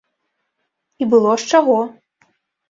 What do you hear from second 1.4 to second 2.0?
з чаго!